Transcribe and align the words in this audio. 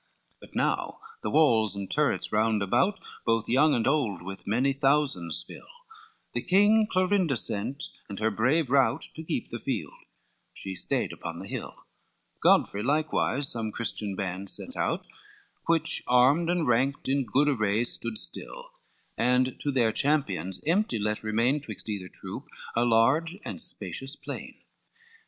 LXXXIII 0.01 0.39
But 0.41 0.55
now 0.55 0.97
the 1.21 1.29
walls 1.29 1.75
and 1.75 1.87
turrets 1.91 2.31
round 2.31 2.63
about, 2.63 2.99
Both 3.23 3.47
young 3.47 3.75
and 3.75 3.85
old 3.85 4.23
with 4.23 4.47
many 4.47 4.73
thousands 4.73 5.43
fill; 5.47 5.67
The 6.33 6.41
king 6.41 6.87
Clorinda 6.89 7.37
sent 7.37 7.83
and 8.09 8.17
her 8.17 8.31
brave 8.31 8.71
rout, 8.71 9.07
To 9.13 9.23
keep 9.23 9.49
the 9.49 9.59
field, 9.59 9.93
she 10.55 10.73
stayed 10.73 11.13
upon 11.13 11.37
the 11.37 11.45
hill: 11.47 11.85
Godfrey 12.41 12.81
likewise 12.81 13.49
some 13.51 13.71
Christian 13.71 14.15
bands 14.15 14.53
sent 14.55 14.75
out 14.75 15.05
Which 15.67 16.01
armed, 16.07 16.49
and 16.49 16.67
ranked 16.67 17.07
in 17.07 17.23
good 17.23 17.47
array 17.47 17.83
stood 17.83 18.17
still, 18.17 18.71
And 19.19 19.53
to 19.59 19.71
their 19.71 19.91
champions 19.91 20.59
empty 20.65 20.97
let 20.97 21.21
remain 21.21 21.61
Twixt 21.61 21.87
either 21.87 22.09
troop 22.09 22.47
a 22.75 22.83
large 22.85 23.37
and 23.45 23.61
spacious 23.61 24.15
plain. 24.15 24.55